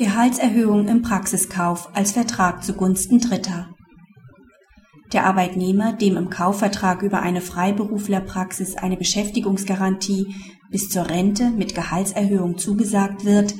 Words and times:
Gehaltserhöhung 0.00 0.88
im 0.88 1.02
Praxiskauf 1.02 1.94
als 1.94 2.12
Vertrag 2.12 2.64
zugunsten 2.64 3.20
Dritter. 3.20 3.68
Der 5.12 5.26
Arbeitnehmer, 5.26 5.92
dem 5.92 6.16
im 6.16 6.30
Kaufvertrag 6.30 7.02
über 7.02 7.20
eine 7.20 7.42
Freiberuflerpraxis 7.42 8.76
eine 8.76 8.96
Beschäftigungsgarantie 8.96 10.34
bis 10.70 10.88
zur 10.88 11.10
Rente 11.10 11.50
mit 11.50 11.74
Gehaltserhöhung 11.74 12.56
zugesagt 12.56 13.26
wird, 13.26 13.54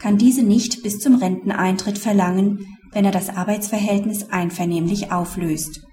kann 0.00 0.18
diese 0.18 0.42
nicht 0.42 0.82
bis 0.82 0.98
zum 0.98 1.14
Renteneintritt 1.14 1.98
verlangen, 1.98 2.66
wenn 2.90 3.04
er 3.04 3.12
das 3.12 3.28
Arbeitsverhältnis 3.28 4.32
einvernehmlich 4.32 5.12
auflöst. 5.12 5.86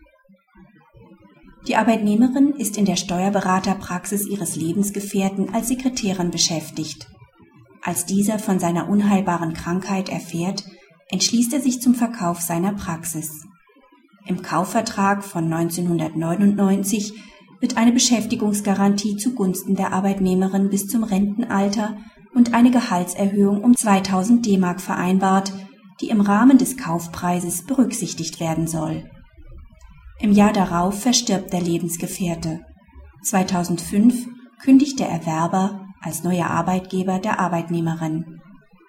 Die 1.67 1.75
Arbeitnehmerin 1.75 2.55
ist 2.57 2.75
in 2.75 2.85
der 2.85 2.95
Steuerberaterpraxis 2.95 4.25
ihres 4.25 4.55
Lebensgefährten 4.55 5.53
als 5.53 5.67
Sekretärin 5.67 6.31
beschäftigt. 6.31 7.07
Als 7.83 8.05
dieser 8.05 8.37
von 8.37 8.59
seiner 8.59 8.89
unheilbaren 8.89 9.53
Krankheit 9.53 10.09
erfährt, 10.09 10.63
entschließt 11.09 11.53
er 11.53 11.61
sich 11.61 11.81
zum 11.81 11.95
Verkauf 11.95 12.39
seiner 12.39 12.73
Praxis. 12.73 13.45
Im 14.27 14.43
Kaufvertrag 14.43 15.23
von 15.23 15.51
1999 15.51 17.13
wird 17.59 17.77
eine 17.77 17.91
Beschäftigungsgarantie 17.91 19.17
zugunsten 19.17 19.75
der 19.75 19.93
Arbeitnehmerin 19.93 20.69
bis 20.69 20.87
zum 20.87 21.03
Rentenalter 21.03 21.97
und 22.33 22.53
eine 22.53 22.71
Gehaltserhöhung 22.71 23.63
um 23.63 23.75
2000 23.75 24.45
D-Mark 24.45 24.79
vereinbart, 24.79 25.51
die 26.01 26.09
im 26.09 26.21
Rahmen 26.21 26.57
des 26.57 26.77
Kaufpreises 26.77 27.65
berücksichtigt 27.65 28.39
werden 28.39 28.67
soll. 28.67 29.09
Im 30.19 30.31
Jahr 30.31 30.53
darauf 30.53 31.01
verstirbt 31.01 31.51
der 31.51 31.61
Lebensgefährte. 31.61 32.61
2005 33.23 34.27
kündigt 34.59 34.99
der 34.99 35.09
Erwerber 35.09 35.80
als 36.01 36.23
neuer 36.23 36.47
Arbeitgeber 36.47 37.19
der 37.19 37.39
Arbeitnehmerin. 37.39 38.41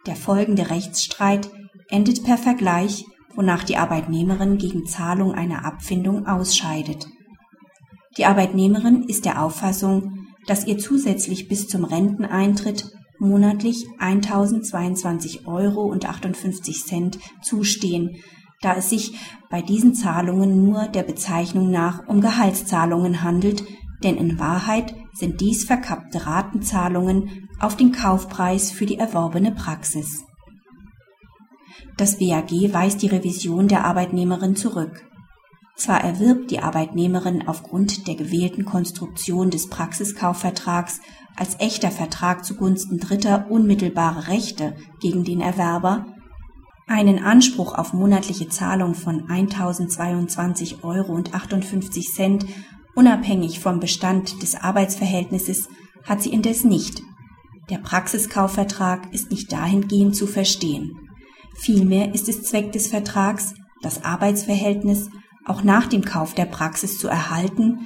Der 0.06 0.16
folgende 0.16 0.70
Rechtsstreit 0.70 1.50
endet 1.88 2.24
per 2.24 2.38
Vergleich, 2.38 3.04
wonach 3.34 3.64
die 3.64 3.77
Arbeitnehmerin 3.77 4.58
gegen 4.58 4.86
Zahlung 4.86 5.32
einer 5.32 5.64
Abfindung 5.64 6.27
ausscheidet. 6.27 7.06
Die 8.19 8.27
Arbeitnehmerin 8.27 9.04
ist 9.04 9.24
der 9.24 9.42
Auffassung, 9.42 10.27
dass 10.46 10.66
ihr 10.66 10.78
zusätzlich 10.78 11.48
bis 11.48 11.69
zum 11.69 11.84
Renteneintritt 11.84 12.91
monatlich 13.19 13.86
1022 13.98 15.47
Euro 15.47 15.82
und 15.84 16.08
58 16.08 16.84
Cent 16.84 17.19
zustehen, 17.41 18.16
da 18.60 18.74
es 18.74 18.91
sich 18.91 19.14
bei 19.48 19.62
diesen 19.62 19.94
Zahlungen 19.94 20.64
nur 20.64 20.88
der 20.88 21.04
Bezeichnung 21.04 21.70
nach 21.70 22.06
um 22.08 22.20
Gehaltszahlungen 22.20 23.22
handelt, 23.22 23.64
denn 24.05 24.17
in 24.17 24.39
Wahrheit 24.39 24.95
sind 25.12 25.41
dies 25.41 25.64
verkappte 25.64 26.27
Ratenzahlungen 26.27 27.48
auf 27.61 27.77
den 27.77 27.92
Kaufpreis 27.92 28.70
für 28.70 28.86
die 28.86 28.98
erworbene 28.98 29.53
Praxis. 29.53 30.25
Das 31.97 32.19
BAG 32.19 32.50
weist 32.72 33.03
die 33.03 33.09
Revision 33.09 33.69
der 33.69 33.84
Arbeitnehmerin 33.84 34.56
zurück. 34.56 35.06
Zwar 35.77 36.03
erwirbt 36.03 36.50
die 36.50 36.61
Arbeitnehmerin 36.61 37.48
aufgrund 37.48 38.06
der 38.06 38.14
gewählten 38.14 38.64
Konstruktion 38.64 39.50
des 39.50 39.69
Praxiskaufvertrags 39.69 41.00
als 41.37 41.59
echter 41.61 41.91
Vertrag 41.91 42.44
zugunsten 42.44 42.98
Dritter 42.98 43.47
unmittelbare 43.50 44.28
Rechte 44.28 44.77
gegen 45.00 45.25
den 45.25 45.41
Erwerber, 45.41 46.06
einen 46.87 47.19
Anspruch 47.19 47.75
auf 47.77 47.92
monatliche 47.92 48.48
Zahlung 48.48 48.94
von 48.94 49.28
1022 49.31 50.84
Euro 50.84 51.12
und 51.12 51.34
58 51.34 52.12
Cent 52.12 52.47
Unabhängig 52.94 53.60
vom 53.60 53.80
Bestand 53.80 54.42
des 54.42 54.54
Arbeitsverhältnisses 54.54 55.68
hat 56.04 56.22
sie 56.22 56.30
indes 56.30 56.62
nicht. 56.64 57.02
Der 57.70 57.78
Praxiskaufvertrag 57.78 59.12
ist 59.14 59.30
nicht 59.30 59.50
dahingehend 59.50 60.14
zu 60.14 60.26
verstehen. 60.26 61.08
Vielmehr 61.54 62.14
ist 62.14 62.28
es 62.28 62.42
Zweck 62.42 62.72
des 62.72 62.88
Vertrags, 62.88 63.54
das 63.80 64.04
Arbeitsverhältnis 64.04 65.08
auch 65.46 65.62
nach 65.62 65.86
dem 65.86 66.04
Kauf 66.04 66.34
der 66.34 66.44
Praxis 66.44 66.98
zu 66.98 67.08
erhalten 67.08 67.78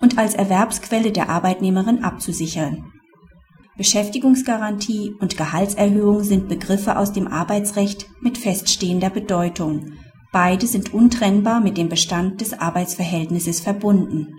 und 0.00 0.18
als 0.18 0.34
Erwerbsquelle 0.34 1.12
der 1.12 1.28
Arbeitnehmerin 1.28 2.02
abzusichern. 2.02 2.92
Beschäftigungsgarantie 3.76 5.14
und 5.20 5.36
Gehaltserhöhung 5.36 6.24
sind 6.24 6.48
Begriffe 6.48 6.96
aus 6.96 7.12
dem 7.12 7.28
Arbeitsrecht 7.28 8.06
mit 8.20 8.38
feststehender 8.38 9.10
Bedeutung. 9.10 9.92
Beide 10.32 10.66
sind 10.66 10.92
untrennbar 10.92 11.60
mit 11.60 11.78
dem 11.78 11.88
Bestand 11.88 12.40
des 12.40 12.58
Arbeitsverhältnisses 12.58 13.60
verbunden 13.60 14.37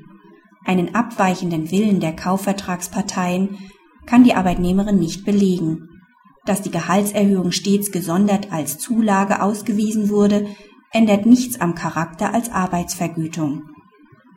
einen 0.65 0.95
abweichenden 0.95 1.71
Willen 1.71 1.99
der 1.99 2.15
Kaufvertragsparteien 2.15 3.57
kann 4.05 4.23
die 4.23 4.33
Arbeitnehmerin 4.33 4.99
nicht 4.99 5.25
belegen. 5.25 5.89
Dass 6.45 6.61
die 6.61 6.71
Gehaltserhöhung 6.71 7.51
stets 7.51 7.91
gesondert 7.91 8.51
als 8.51 8.77
Zulage 8.77 9.41
ausgewiesen 9.41 10.09
wurde, 10.09 10.47
ändert 10.91 11.25
nichts 11.25 11.61
am 11.61 11.75
Charakter 11.75 12.33
als 12.33 12.51
Arbeitsvergütung. 12.51 13.63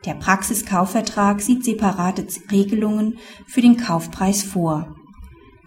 Der 0.05 0.15
Praxiskaufvertrag 0.15 1.41
sieht 1.41 1.63
separate 1.63 2.27
Regelungen 2.51 3.17
für 3.47 3.61
den 3.61 3.77
Kaufpreis 3.77 4.43
vor. 4.43 4.95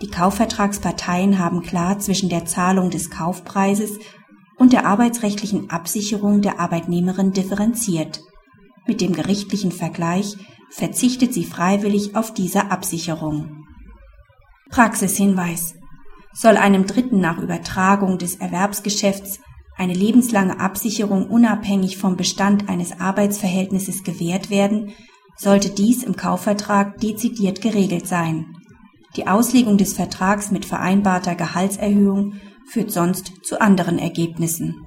Die 0.03 0.11
Kaufvertragsparteien 0.11 1.39
haben 1.39 1.63
klar 1.63 1.99
zwischen 1.99 2.29
der 2.29 2.45
Zahlung 2.45 2.91
des 2.91 3.11
Kaufpreises 3.11 3.99
und 4.59 4.73
der 4.75 4.87
arbeitsrechtlichen 4.87 5.71
Absicherung 5.71 6.43
der 6.43 6.61
Arbeitnehmerin 6.61 7.33
differenziert. 7.33 8.21
Mit 8.87 9.01
dem 9.01 9.13
gerichtlichen 9.13 9.73
Vergleich 9.73 10.37
verzichtet 10.71 11.35
sie 11.35 11.45
freiwillig 11.45 12.15
auf 12.15 12.33
diese 12.33 12.71
Absicherung. 12.71 13.67
Praxishinweis. 14.71 15.75
Soll 16.33 16.57
einem 16.57 16.87
Dritten 16.87 17.21
nach 17.21 17.39
Übertragung 17.39 18.19
des 18.19 18.37
Erwerbsgeschäfts 18.37 19.41
eine 19.77 19.95
lebenslange 19.95 20.61
Absicherung 20.61 21.29
unabhängig 21.29 21.99
vom 21.99 22.17
Bestand 22.17 22.69
eines 22.69 23.01
Arbeitsverhältnisses 23.01 24.05
gewährt 24.05 24.51
werden, 24.51 24.93
sollte 25.37 25.71
dies 25.71 26.03
im 26.03 26.17
Kaufvertrag 26.17 26.99
dezidiert 26.99 27.61
geregelt 27.61 28.07
sein. 28.07 28.57
Die 29.17 29.27
Auslegung 29.27 29.79
des 29.79 29.95
Vertrags 29.95 30.51
mit 30.51 30.65
vereinbarter 30.65 31.35
Gehaltserhöhung 31.35 32.35
führt 32.67 32.91
sonst 32.91 33.33
zu 33.45 33.61
anderen 33.61 33.99
Ergebnissen 33.99 34.86